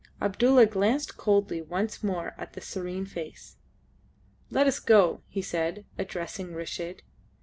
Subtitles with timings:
[0.19, 3.57] Abdulla glanced coldly once more at the serene face.
[4.49, 7.03] "Let us go," he said, addressing Reshid.